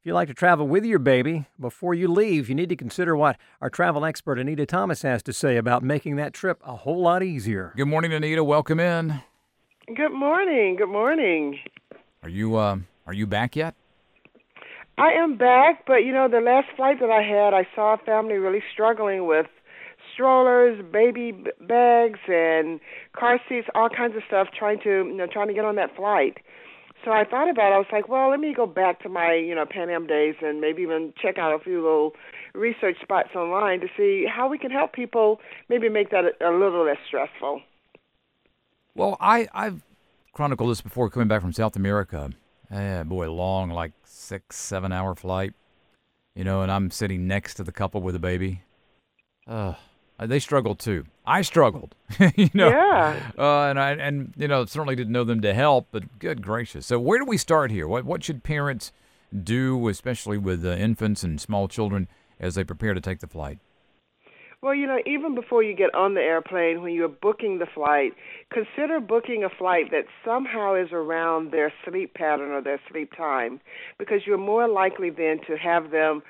If 0.00 0.06
you 0.06 0.14
like 0.14 0.28
to 0.28 0.34
travel 0.34 0.68
with 0.68 0.84
your 0.84 1.00
baby, 1.00 1.46
before 1.58 1.92
you 1.92 2.06
leave, 2.06 2.48
you 2.48 2.54
need 2.54 2.68
to 2.68 2.76
consider 2.76 3.16
what 3.16 3.36
our 3.60 3.68
travel 3.68 4.04
expert 4.04 4.38
Anita 4.38 4.64
Thomas 4.64 5.02
has 5.02 5.24
to 5.24 5.32
say 5.32 5.56
about 5.56 5.82
making 5.82 6.14
that 6.16 6.32
trip 6.32 6.62
a 6.64 6.76
whole 6.76 7.02
lot 7.02 7.24
easier. 7.24 7.72
Good 7.76 7.88
morning, 7.88 8.12
Anita. 8.12 8.44
Welcome 8.44 8.78
in. 8.78 9.20
Good 9.92 10.12
morning. 10.12 10.76
Good 10.76 10.88
morning. 10.88 11.58
Are 12.22 12.28
you 12.28 12.54
uh, 12.54 12.78
are 13.08 13.12
you 13.12 13.26
back 13.26 13.56
yet? 13.56 13.74
I 14.96 15.14
am 15.14 15.36
back, 15.36 15.84
but 15.84 16.04
you 16.04 16.12
know, 16.12 16.28
the 16.28 16.40
last 16.40 16.68
flight 16.76 17.00
that 17.00 17.10
I 17.10 17.22
had, 17.22 17.52
I 17.52 17.66
saw 17.74 17.94
a 17.94 17.98
family 17.98 18.34
really 18.34 18.62
struggling 18.72 19.26
with 19.26 19.46
strollers, 20.14 20.80
baby 20.92 21.32
bags, 21.60 22.20
and 22.28 22.78
car 23.18 23.40
seats, 23.48 23.66
all 23.74 23.88
kinds 23.88 24.14
of 24.14 24.22
stuff, 24.28 24.46
trying 24.56 24.78
to 24.84 25.08
you 25.08 25.16
know 25.16 25.26
trying 25.26 25.48
to 25.48 25.54
get 25.54 25.64
on 25.64 25.74
that 25.74 25.96
flight. 25.96 26.38
So 27.04 27.12
I 27.12 27.24
thought 27.24 27.48
about 27.48 27.72
it. 27.72 27.74
I 27.74 27.78
was 27.78 27.86
like, 27.92 28.08
well, 28.08 28.30
let 28.30 28.40
me 28.40 28.52
go 28.52 28.66
back 28.66 29.00
to 29.02 29.08
my 29.08 29.34
you 29.34 29.54
know 29.54 29.64
Pan 29.66 29.90
Am 29.90 30.06
days 30.06 30.34
and 30.42 30.60
maybe 30.60 30.82
even 30.82 31.12
check 31.20 31.38
out 31.38 31.54
a 31.54 31.62
few 31.62 31.82
little 31.82 32.12
research 32.54 32.96
spots 33.02 33.30
online 33.34 33.80
to 33.80 33.88
see 33.96 34.26
how 34.26 34.48
we 34.48 34.58
can 34.58 34.70
help 34.70 34.92
people 34.92 35.40
maybe 35.68 35.88
make 35.88 36.10
that 36.10 36.24
a, 36.24 36.50
a 36.50 36.52
little 36.52 36.84
less 36.84 36.98
stressful. 37.06 37.62
Well, 38.94 39.16
I 39.20 39.48
I've 39.54 39.82
chronicled 40.32 40.70
this 40.70 40.80
before 40.80 41.08
coming 41.10 41.28
back 41.28 41.40
from 41.40 41.52
South 41.52 41.76
America. 41.76 42.30
Eh, 42.70 43.02
boy, 43.04 43.30
long, 43.32 43.70
like 43.70 43.92
six, 44.04 44.56
seven 44.56 44.92
hour 44.92 45.14
flight. 45.14 45.54
You 46.34 46.44
know, 46.44 46.62
and 46.62 46.70
I'm 46.70 46.90
sitting 46.90 47.26
next 47.26 47.54
to 47.54 47.64
the 47.64 47.72
couple 47.72 48.00
with 48.00 48.14
a 48.14 48.20
baby. 48.20 48.62
Uh, 49.46 49.74
they 50.26 50.38
struggled 50.38 50.78
too. 50.78 51.04
I 51.26 51.42
struggled. 51.42 51.94
you 52.36 52.50
know. 52.54 52.70
Yeah. 52.70 53.30
Uh, 53.38 53.70
and 53.70 53.78
I 53.78 53.92
and 53.92 54.32
you 54.36 54.48
know 54.48 54.64
certainly 54.64 54.96
didn't 54.96 55.12
know 55.12 55.24
them 55.24 55.40
to 55.42 55.54
help, 55.54 55.88
but 55.90 56.18
good 56.18 56.42
gracious. 56.42 56.86
So 56.86 56.98
where 56.98 57.18
do 57.18 57.24
we 57.24 57.36
start 57.36 57.70
here? 57.70 57.86
What 57.86 58.04
what 58.04 58.24
should 58.24 58.42
parents 58.42 58.92
do, 59.44 59.88
especially 59.88 60.38
with 60.38 60.64
uh, 60.64 60.70
infants 60.70 61.22
and 61.22 61.40
small 61.40 61.68
children, 61.68 62.08
as 62.40 62.54
they 62.54 62.64
prepare 62.64 62.94
to 62.94 63.00
take 63.00 63.20
the 63.20 63.26
flight? 63.26 63.58
Well, 64.60 64.74
you 64.74 64.88
know, 64.88 64.98
even 65.06 65.36
before 65.36 65.62
you 65.62 65.72
get 65.72 65.94
on 65.94 66.14
the 66.14 66.20
airplane, 66.20 66.82
when 66.82 66.92
you're 66.92 67.06
booking 67.06 67.58
the 67.58 67.66
flight, 67.66 68.14
consider 68.52 68.98
booking 68.98 69.44
a 69.44 69.48
flight 69.48 69.92
that 69.92 70.06
somehow 70.24 70.74
is 70.74 70.88
around 70.90 71.52
their 71.52 71.72
sleep 71.84 72.14
pattern 72.14 72.50
or 72.50 72.60
their 72.60 72.80
sleep 72.90 73.12
time, 73.16 73.60
because 73.98 74.22
you're 74.26 74.36
more 74.36 74.66
likely 74.66 75.10
then 75.10 75.38
to 75.46 75.56
have 75.56 75.92
them 75.92 76.22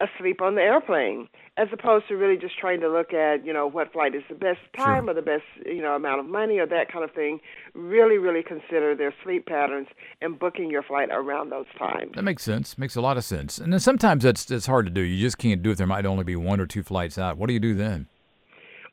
asleep 0.00 0.42
on 0.42 0.54
the 0.56 0.60
airplane 0.60 1.28
as 1.56 1.68
opposed 1.72 2.06
to 2.06 2.16
really 2.16 2.36
just 2.36 2.58
trying 2.58 2.80
to 2.80 2.88
look 2.88 3.14
at 3.14 3.46
you 3.46 3.52
know 3.52 3.66
what 3.66 3.90
flight 3.92 4.14
is 4.14 4.22
the 4.28 4.34
best 4.34 4.60
time 4.76 5.04
Sure. 5.04 5.10
or 5.10 5.14
the 5.14 5.22
best 5.22 5.44
you 5.64 5.80
know 5.80 5.94
amount 5.96 6.20
of 6.20 6.26
money 6.26 6.58
or 6.58 6.66
that 6.66 6.92
kind 6.92 7.02
of 7.02 7.12
thing 7.12 7.40
really 7.74 8.18
really 8.18 8.42
consider 8.42 8.94
their 8.94 9.14
sleep 9.24 9.46
patterns 9.46 9.88
and 10.20 10.38
booking 10.38 10.70
your 10.70 10.82
flight 10.82 11.08
around 11.10 11.50
those 11.50 11.64
times 11.78 12.12
That 12.14 12.24
makes 12.24 12.42
sense. 12.42 12.76
Makes 12.76 12.96
a 12.96 13.00
lot 13.00 13.16
of 13.16 13.24
sense. 13.24 13.56
And 13.58 13.72
then 13.72 13.80
sometimes 13.80 14.22
that's 14.22 14.44
that's 14.44 14.66
hard 14.66 14.84
to 14.86 14.90
do. 14.92 15.00
You 15.00 15.18
just 15.20 15.38
can't 15.38 15.62
do 15.62 15.70
it. 15.70 15.78
There 15.78 15.86
might 15.86 16.04
only 16.04 16.24
be 16.24 16.36
one 16.36 16.60
or 16.60 16.66
two 16.66 16.82
flights 16.82 17.16
out. 17.16 17.38
What 17.38 17.46
do 17.48 17.54
you 17.54 17.60
do 17.60 17.74
then? 17.74 18.06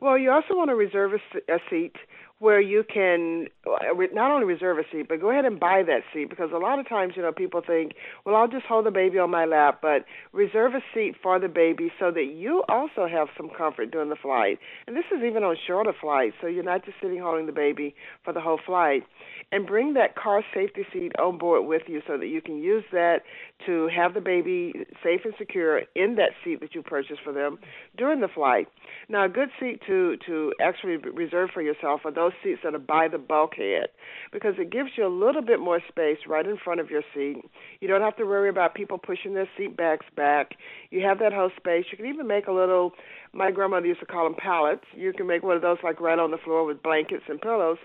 Well, 0.00 0.18
you 0.18 0.30
also 0.32 0.54
want 0.56 0.68
to 0.70 0.74
reserve 0.74 1.12
a, 1.12 1.16
s- 1.16 1.42
a 1.48 1.58
seat 1.70 1.94
where 2.42 2.60
you 2.60 2.82
can 2.82 3.46
uh, 3.64 3.94
not 4.12 4.32
only 4.32 4.44
reserve 4.44 4.76
a 4.76 4.82
seat, 4.90 5.06
but 5.08 5.20
go 5.20 5.30
ahead 5.30 5.44
and 5.44 5.60
buy 5.60 5.80
that 5.86 6.00
seat 6.12 6.28
because 6.28 6.50
a 6.52 6.58
lot 6.58 6.80
of 6.80 6.88
times, 6.88 7.12
you 7.14 7.22
know, 7.22 7.30
people 7.30 7.62
think, 7.64 7.92
well, 8.26 8.34
I'll 8.34 8.48
just 8.48 8.66
hold 8.66 8.84
the 8.84 8.90
baby 8.90 9.16
on 9.20 9.30
my 9.30 9.44
lap, 9.44 9.78
but 9.80 10.04
reserve 10.32 10.74
a 10.74 10.80
seat 10.92 11.14
for 11.22 11.38
the 11.38 11.46
baby 11.46 11.92
so 12.00 12.10
that 12.10 12.34
you 12.34 12.64
also 12.68 13.06
have 13.06 13.28
some 13.36 13.48
comfort 13.56 13.92
during 13.92 14.08
the 14.08 14.16
flight. 14.16 14.58
And 14.88 14.96
this 14.96 15.04
is 15.16 15.22
even 15.24 15.44
on 15.44 15.54
shorter 15.68 15.92
flights, 16.00 16.34
so 16.40 16.48
you're 16.48 16.64
not 16.64 16.84
just 16.84 16.96
sitting 17.00 17.20
holding 17.20 17.46
the 17.46 17.52
baby 17.52 17.94
for 18.24 18.32
the 18.32 18.40
whole 18.40 18.58
flight. 18.66 19.04
And 19.52 19.64
bring 19.64 19.94
that 19.94 20.16
car 20.16 20.42
safety 20.52 20.84
seat 20.92 21.12
on 21.22 21.38
board 21.38 21.66
with 21.66 21.82
you 21.86 22.00
so 22.08 22.18
that 22.18 22.26
you 22.26 22.40
can 22.42 22.56
use 22.56 22.84
that 22.90 23.20
to 23.66 23.88
have 23.94 24.14
the 24.14 24.20
baby 24.20 24.72
safe 25.04 25.20
and 25.24 25.34
secure 25.38 25.82
in 25.94 26.16
that 26.16 26.30
seat 26.42 26.60
that 26.60 26.74
you 26.74 26.82
purchased 26.82 27.20
for 27.22 27.32
them 27.32 27.58
during 27.96 28.20
the 28.20 28.28
flight. 28.28 28.66
Now, 29.08 29.26
a 29.26 29.28
good 29.28 29.50
seat 29.60 29.80
to 29.86 30.16
to 30.26 30.52
actually 30.60 30.96
reserve 30.96 31.50
for 31.54 31.62
yourself 31.62 32.00
are 32.04 32.10
those 32.10 32.31
seats 32.42 32.60
that 32.64 32.74
are 32.74 32.78
by 32.78 33.08
the 33.08 33.18
bulkhead 33.18 33.88
because 34.32 34.54
it 34.58 34.70
gives 34.70 34.90
you 34.96 35.06
a 35.06 35.08
little 35.08 35.42
bit 35.42 35.60
more 35.60 35.80
space 35.88 36.18
right 36.26 36.46
in 36.46 36.56
front 36.56 36.80
of 36.80 36.90
your 36.90 37.02
seat. 37.14 37.42
You 37.80 37.88
don't 37.88 38.00
have 38.00 38.16
to 38.16 38.24
worry 38.24 38.48
about 38.48 38.74
people 38.74 38.98
pushing 38.98 39.34
their 39.34 39.48
seat 39.56 39.76
backs 39.76 40.06
back. 40.16 40.52
You 40.90 41.04
have 41.06 41.18
that 41.20 41.32
whole 41.32 41.50
space. 41.56 41.86
You 41.90 41.96
can 41.96 42.06
even 42.06 42.26
make 42.26 42.46
a 42.46 42.52
little. 42.52 42.92
My 43.32 43.50
grandmother 43.50 43.86
used 43.86 44.00
to 44.00 44.06
call 44.06 44.24
them 44.24 44.36
pallets. 44.36 44.84
You 44.94 45.12
can 45.12 45.26
make 45.26 45.42
one 45.42 45.56
of 45.56 45.62
those 45.62 45.78
like 45.82 46.00
right 46.00 46.18
on 46.18 46.30
the 46.30 46.38
floor 46.38 46.64
with 46.64 46.82
blankets 46.82 47.24
and 47.28 47.40
pillows 47.40 47.78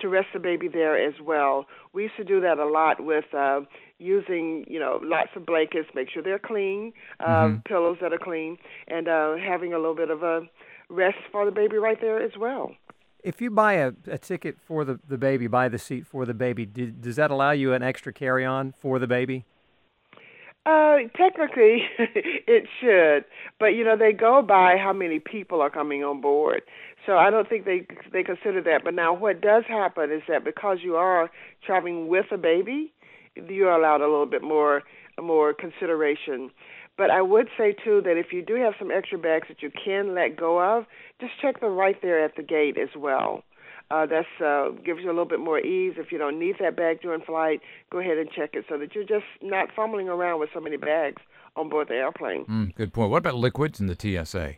to 0.00 0.08
rest 0.08 0.28
the 0.32 0.38
baby 0.38 0.68
there 0.68 0.96
as 0.96 1.14
well. 1.22 1.66
We 1.92 2.04
used 2.04 2.16
to 2.16 2.24
do 2.24 2.40
that 2.40 2.58
a 2.58 2.66
lot 2.66 3.04
with 3.04 3.24
uh, 3.36 3.60
using, 3.98 4.64
you 4.68 4.78
know, 4.78 5.00
lots 5.02 5.30
of 5.36 5.46
blankets, 5.46 5.88
make 5.94 6.08
sure 6.10 6.22
they're 6.22 6.38
clean, 6.38 6.92
uh, 7.20 7.48
pillows 7.66 7.98
that 8.00 8.12
are 8.12 8.18
clean, 8.18 8.56
and 8.88 9.08
uh, 9.08 9.36
having 9.36 9.72
a 9.72 9.78
little 9.78 9.94
bit 9.94 10.10
of 10.10 10.22
a 10.22 10.42
rest 10.88 11.18
for 11.32 11.44
the 11.44 11.50
baby 11.50 11.76
right 11.76 11.98
there 12.00 12.22
as 12.22 12.32
well. 12.38 12.72
If 13.22 13.40
you 13.40 13.50
buy 13.50 13.74
a, 13.74 13.92
a 14.06 14.18
ticket 14.18 14.56
for 14.60 14.84
the, 14.84 14.98
the 15.08 15.18
baby, 15.18 15.46
buy 15.46 15.68
the 15.68 15.78
seat 15.78 16.06
for 16.06 16.24
the 16.24 16.34
baby, 16.34 16.66
do, 16.66 16.90
does 16.90 17.16
that 17.16 17.30
allow 17.30 17.50
you 17.50 17.72
an 17.72 17.82
extra 17.82 18.12
carry 18.12 18.44
on 18.44 18.74
for 18.80 18.98
the 18.98 19.06
baby? 19.06 19.44
Uh, 20.66 20.98
technically, 21.16 21.84
it 21.98 22.68
should, 22.80 23.24
but 23.58 23.68
you 23.68 23.82
know 23.82 23.96
they 23.96 24.12
go 24.12 24.42
by 24.42 24.76
how 24.76 24.92
many 24.92 25.18
people 25.18 25.62
are 25.62 25.70
coming 25.70 26.04
on 26.04 26.20
board. 26.20 26.60
So 27.06 27.16
I 27.16 27.30
don't 27.30 27.48
think 27.48 27.64
they 27.64 27.86
they 28.12 28.22
consider 28.22 28.60
that. 28.62 28.84
But 28.84 28.92
now, 28.92 29.14
what 29.14 29.40
does 29.40 29.64
happen 29.66 30.12
is 30.12 30.22
that 30.28 30.44
because 30.44 30.78
you 30.82 30.96
are 30.96 31.30
traveling 31.64 32.08
with 32.08 32.26
a 32.30 32.36
baby, 32.36 32.92
you're 33.36 33.72
allowed 33.72 34.02
a 34.02 34.08
little 34.08 34.26
bit 34.26 34.42
more 34.42 34.82
more 35.18 35.54
consideration. 35.54 36.50
But 37.00 37.10
I 37.10 37.22
would 37.22 37.48
say 37.56 37.72
too 37.72 38.02
that 38.04 38.18
if 38.18 38.26
you 38.30 38.42
do 38.42 38.56
have 38.56 38.74
some 38.78 38.90
extra 38.90 39.16
bags 39.16 39.48
that 39.48 39.62
you 39.62 39.70
can 39.70 40.14
let 40.14 40.36
go 40.36 40.60
of, 40.60 40.84
just 41.18 41.32
check 41.40 41.62
them 41.62 41.74
right 41.74 41.96
there 42.02 42.22
at 42.22 42.36
the 42.36 42.42
gate 42.42 42.76
as 42.76 42.90
well. 42.94 43.42
Uh, 43.90 44.04
that's 44.04 44.28
uh, 44.44 44.68
gives 44.84 45.00
you 45.00 45.06
a 45.06 45.14
little 45.16 45.24
bit 45.24 45.40
more 45.40 45.58
ease. 45.58 45.94
If 45.96 46.12
you 46.12 46.18
don't 46.18 46.38
need 46.38 46.56
that 46.60 46.76
bag 46.76 47.00
during 47.00 47.22
flight, 47.22 47.62
go 47.90 48.00
ahead 48.00 48.18
and 48.18 48.28
check 48.30 48.50
it 48.52 48.66
so 48.68 48.76
that 48.76 48.94
you're 48.94 49.04
just 49.04 49.24
not 49.40 49.68
fumbling 49.74 50.10
around 50.10 50.40
with 50.40 50.50
so 50.52 50.60
many 50.60 50.76
bags 50.76 51.22
on 51.56 51.70
board 51.70 51.88
the 51.88 51.94
airplane. 51.94 52.44
Mm, 52.44 52.74
good 52.74 52.92
point. 52.92 53.10
What 53.10 53.16
about 53.16 53.36
liquids 53.36 53.80
and 53.80 53.88
the 53.88 53.96
TSA? 53.98 54.56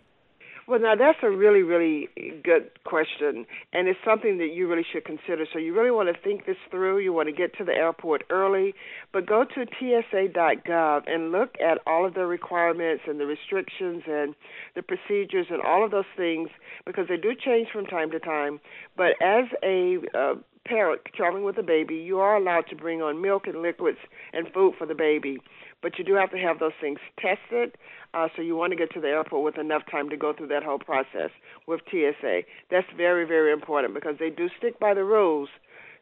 Well, 0.73 0.81
now 0.81 0.95
that's 0.95 1.19
a 1.23 1.29
really, 1.29 1.61
really 1.61 2.09
good 2.43 2.71
question, 2.85 3.45
and 3.75 3.89
it's 3.89 3.99
something 4.07 4.39
that 4.39 4.55
you 4.55 4.67
really 4.67 4.87
should 4.91 5.05
consider. 5.05 5.45
So 5.53 5.59
you 5.59 5.79
really 5.79 5.91
want 5.91 6.09
to 6.09 6.19
think 6.23 6.47
this 6.47 6.57
through. 6.71 7.01
You 7.01 7.13
want 7.13 7.29
to 7.29 7.35
get 7.35 7.55
to 7.59 7.65
the 7.65 7.73
airport 7.73 8.25
early, 8.31 8.73
but 9.13 9.27
go 9.27 9.45
to 9.45 9.67
TSA.gov 9.67 11.03
and 11.07 11.31
look 11.31 11.57
at 11.61 11.77
all 11.87 12.07
of 12.07 12.15
the 12.15 12.25
requirements 12.25 13.03
and 13.07 13.21
the 13.21 13.27
restrictions 13.27 14.05
and 14.07 14.35
the 14.75 14.81
procedures 14.81 15.49
and 15.51 15.61
all 15.61 15.85
of 15.85 15.91
those 15.91 16.09
things 16.17 16.49
because 16.87 17.05
they 17.07 17.19
do 17.19 17.35
change 17.35 17.69
from 17.71 17.85
time 17.85 18.11
to 18.11 18.19
time. 18.19 18.59
But 18.97 19.21
as 19.21 19.45
a 19.63 19.99
uh, 20.15 20.35
parent 20.65 21.03
traveling 21.15 21.45
with 21.45 21.59
a 21.59 21.63
baby, 21.63 21.97
you 21.97 22.19
are 22.19 22.37
allowed 22.37 22.67
to 22.69 22.77
bring 22.77 23.03
on 23.03 23.21
milk 23.21 23.47
and 23.47 23.63
liquids 23.63 23.99
and 24.33 24.47
food 24.53 24.75
for 24.79 24.87
the 24.87 24.95
baby. 24.95 25.39
But 25.83 25.99
you 25.99 26.05
do 26.05 26.15
have 26.15 26.31
to 26.31 26.39
have 26.39 26.59
those 26.59 26.73
things 26.81 26.99
tested. 27.19 27.77
Uh, 28.15 28.29
so 28.37 28.43
you 28.43 28.55
want 28.55 28.73
to 28.73 28.77
get 28.77 28.93
to 28.93 29.01
the 29.01 29.09
airport 29.09 29.43
with 29.43 29.59
enough 29.59 29.83
time 29.91 30.09
to 30.11 30.17
go 30.17 30.33
through 30.33 30.49
that 30.49 30.63
whole 30.63 30.79
process 30.79 31.31
with 31.67 31.81
TSA. 31.91 32.43
That's 32.71 32.87
very, 32.97 33.27
very 33.27 33.53
important 33.53 33.95
because 33.95 34.17
they 34.19 34.31
do 34.31 34.49
stick 34.59 34.79
by 34.79 34.95
the 34.95 35.05
rules. 35.05 35.49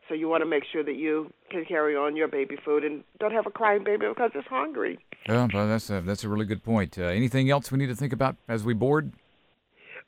So 0.09 0.15
you 0.15 0.29
want 0.29 0.43
to 0.43 0.47
make 0.47 0.65
sure 0.71 0.83
that 0.83 0.97
you 0.97 1.33
can 1.51 1.65
carry 1.65 1.95
on 1.95 2.17
your 2.17 2.27
baby 2.27 2.57
food 2.65 2.85
and 2.85 3.05
don't 3.21 3.33
have 3.33 3.47
a 3.47 3.51
crying 3.51 3.85
baby 3.85 4.09
because 4.09 4.33
it's 4.35 4.49
hungry. 4.49 4.99
Yeah, 5.29 5.47
well, 5.55 5.69
that's 5.69 5.89
a, 5.89 6.01
that's 6.01 6.25
a 6.25 6.29
really 6.29 6.47
good 6.47 6.65
point. 6.65 6.99
Uh, 6.99 7.05
anything 7.05 7.49
else 7.49 7.71
we 7.71 7.79
need 7.79 7.87
to 7.87 7.95
think 7.95 8.13
about 8.13 8.37
as 8.49 8.65
we 8.65 8.75
board? 8.75 9.13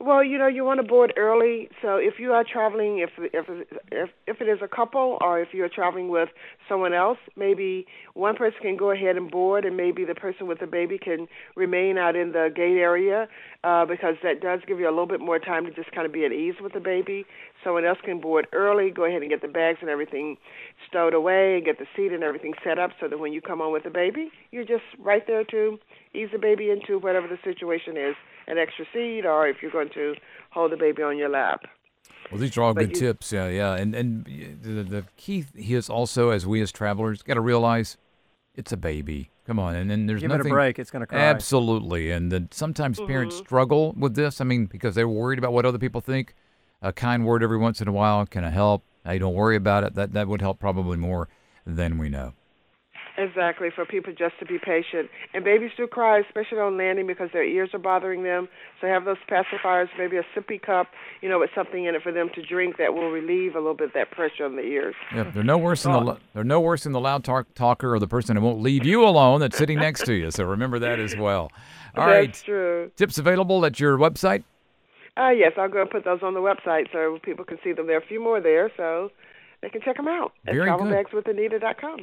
Well, 0.05 0.25
you 0.25 0.37
know, 0.37 0.49
you 0.49 0.65
want 0.65 0.81
to 0.81 0.83
board 0.83 1.13
early. 1.17 1.69
So 1.81 1.95
if 1.95 2.15
you 2.19 2.33
are 2.33 2.43
traveling, 2.43 2.99
if 2.99 3.11
if 3.33 3.47
if 3.93 4.11
if 4.27 4.41
it 4.41 4.49
is 4.49 4.59
a 4.61 4.67
couple, 4.67 5.17
or 5.21 5.41
if 5.41 5.51
you 5.55 5.63
are 5.63 5.69
traveling 5.69 6.09
with 6.09 6.29
someone 6.69 6.93
else, 6.93 7.19
maybe 7.37 7.87
one 8.15 8.35
person 8.35 8.59
can 8.61 8.77
go 8.77 8.91
ahead 8.91 9.17
and 9.17 9.31
board, 9.31 9.65
and 9.65 9.77
maybe 9.77 10.05
the 10.05 10.17
person 10.17 10.49
with 10.49 10.59
the 10.59 10.67
baby 10.67 10.99
can 10.99 11.29
remain 11.55 11.99
out 11.99 12.17
in 12.17 12.33
the 12.33 12.51
gate 12.53 12.79
area, 12.79 13.29
uh, 13.63 13.85
because 13.87 14.17
that 14.25 14.41
does 14.41 14.59
give 14.67 14.81
you 14.81 14.89
a 14.89 14.91
little 14.91 15.07
bit 15.07 15.21
more 15.21 15.39
time 15.39 15.65
to 15.67 15.71
just 15.73 15.93
kind 15.93 16.05
of 16.05 16.13
be 16.13 16.25
at 16.25 16.33
ease 16.33 16.57
with 16.61 16.73
the 16.73 16.81
baby. 16.81 17.25
Someone 17.63 17.85
else 17.85 17.99
can 18.05 18.21
board 18.21 18.49
early, 18.53 18.91
go 18.91 19.05
ahead 19.05 19.23
and 19.23 19.31
get 19.31 19.41
the 19.41 19.47
bags 19.47 19.79
and 19.83 19.89
everything 19.89 20.37
stowed 20.89 21.15
away, 21.15 21.55
and 21.55 21.65
get 21.65 21.79
the 21.79 21.87
seat 21.95 22.13
and 22.13 22.25
everything 22.25 22.55
set 22.65 22.77
up, 22.77 22.91
so 23.01 23.07
that 23.07 23.21
when 23.21 23.33
you 23.33 23.41
come 23.41 23.61
on 23.61 23.73
with 23.73 23.85
the 23.85 23.91
baby, 23.91 24.33
you're 24.51 24.65
just 24.65 24.83
right 24.99 25.29
there 25.29 25.45
to 25.45 25.79
ease 26.13 26.31
the 26.33 26.41
baby 26.41 26.71
into 26.71 26.99
whatever 26.99 27.29
the 27.29 27.39
situation 27.45 27.97
is 27.97 28.17
an 28.47 28.59
extra 28.59 28.85
seat 28.93 29.25
or 29.25 29.47
if 29.47 29.63
you're 29.63 29.71
going 29.71 29.91
to 29.91 30.15
hold 30.51 30.73
the 30.73 30.77
baby 30.77 31.03
on 31.03 31.17
your 31.19 31.29
lap. 31.29 31.63
Well, 32.31 32.41
these 32.41 32.57
are 32.57 32.63
all 32.63 32.75
But 32.75 32.89
good 32.89 32.97
you- 32.97 33.09
tips. 33.09 33.33
Yeah, 33.33 33.49
yeah. 33.49 33.75
And 33.75 33.95
and 33.95 34.25
the, 34.63 34.83
the 34.83 35.05
key 35.17 35.45
is 35.55 35.91
also, 35.91 36.31
as 36.31 36.47
we 36.47 36.63
as 36.63 36.73
travelers, 36.73 37.23
got 37.23 37.35
to 37.35 37.41
realize 37.41 37.97
it's 38.55 38.73
a 38.73 38.77
baby. 38.77 39.31
Come 39.47 39.59
on, 39.59 39.75
and 39.75 39.91
then 39.91 40.07
there's 40.07 40.21
Give 40.21 40.31
it 40.31 40.41
a 40.41 40.45
break. 40.45 40.79
It's 40.79 40.91
going 40.91 41.01
to 41.01 41.07
cry. 41.07 41.19
Absolutely, 41.19 42.11
and 42.11 42.31
then 42.31 42.49
sometimes 42.53 42.99
mm-hmm. 42.99 43.09
parents 43.09 43.37
struggle 43.37 43.93
with 43.99 44.15
this. 44.15 44.41
I 44.41 44.45
mean, 44.45 44.67
because 44.67 44.95
they're 44.95 45.09
worried 45.09 45.39
about 45.39 45.53
what 45.53 45.67
other 45.67 45.79
people 45.79 46.01
think. 46.01 46.35
A 46.81 46.93
kind 46.93 47.25
word 47.25 47.43
every 47.43 47.59
once 47.59 47.81
in 47.81 47.89
a 47.89 47.93
while 47.93 48.25
can 48.25 48.45
help. 48.45 48.85
Hey, 49.05 49.19
don't 49.19 49.35
worry 49.35 49.57
about 49.57 49.85
it. 49.85 49.95
That 49.95 50.13
that 50.13 50.29
would 50.29 50.41
help 50.41 50.61
probably 50.61 50.97
more 50.97 51.29
than 51.67 51.99
we 51.99 52.09
know. 52.09 52.35
Exactly, 53.23 53.69
for 53.75 53.85
people 53.85 54.13
just 54.13 54.39
to 54.41 54.47
be 54.47 54.59
patient. 54.59 55.09
And 55.33 55.45
babies 55.45 55.71
do 55.77 55.87
cry, 55.87 56.19
especially 56.19 56.59
on 56.59 56.77
landing 56.77 57.07
because 57.07 57.31
their 57.33 57.45
ears 57.45 57.71
are 57.73 57.79
bothering 57.79 58.25
them. 58.25 58.49
So 58.81 58.89
have 58.89 59.05
those 59.05 59.19
pacifiers, 59.31 59.89
maybe 59.97 60.17
a 60.17 60.25
sippy 60.35 60.61
cup, 60.61 60.89
you 61.21 61.29
know, 61.29 61.39
with 61.39 61.51
something 61.55 61.85
in 61.85 61.95
it 61.95 62.03
for 62.03 62.11
them 62.11 62.31
to 62.35 62.43
drink 62.43 62.79
that 62.79 62.95
will 62.95 63.11
relieve 63.11 63.55
a 63.55 63.59
little 63.59 63.75
bit 63.75 63.89
of 63.89 63.93
that 63.95 64.11
pressure 64.11 64.45
on 64.45 64.57
the 64.57 64.63
ears. 64.63 64.95
Yeah, 65.15 65.25
they're 65.25 65.45
no 65.45 65.59
worse 65.59 65.85
than 65.85 65.93
the 65.93 66.17
they're 66.35 66.45
no 66.45 66.61
worse 66.61 66.85
than 66.85 66.93
the 66.93 67.01
loud 67.01 67.23
talk, 67.23 67.47
talker 67.55 67.95
or 67.95 67.99
the 67.99 68.09
person 68.09 68.37
who 68.37 68.43
won't 68.43 68.61
leave 68.61 68.85
you 68.85 69.05
alone 69.05 69.41
that's 69.41 69.57
sitting 69.57 69.79
next 69.79 70.05
to 70.07 70.15
you. 70.15 70.31
So 70.31 70.45
remember 70.45 70.79
that 70.81 70.99
as 70.99 71.17
well. 71.17 71.51
All 71.97 72.07
That's 72.07 72.09
right, 72.09 72.35
true. 72.45 72.91
tips 72.97 73.19
available 73.19 73.65
at 73.67 73.79
your 73.79 73.99
website. 73.99 74.45
Uh, 75.17 75.29
yes, 75.29 75.53
I'll 75.59 75.69
go 75.69 75.83
and 75.83 75.91
put 75.91 76.05
those 76.05 76.21
on 76.23 76.33
the 76.33 76.41
website 76.41 76.91
so 76.91 77.19
people 77.23 77.45
can 77.45 77.59
see 77.63 77.73
them. 77.73 77.87
There 77.87 77.97
are 77.97 78.01
a 78.01 78.07
few 78.07 78.23
more 78.23 78.41
there, 78.41 78.73
so 78.79 79.11
they 79.61 79.69
can 79.69 79.81
check 79.83 79.97
them 79.97 80.09
out 80.09 80.33
at 80.47 80.55
Very 80.55 80.69
travelbagswithanita.com. 80.69 82.01